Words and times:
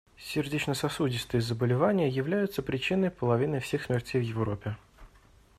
Сердечно-сосудистые 0.17 1.41
заболевания 1.41 2.09
являются 2.09 2.63
причиной 2.63 3.11
половины 3.11 3.59
всех 3.59 3.83
смертей 3.83 4.19
в 4.19 4.23
Европе. 4.23 4.75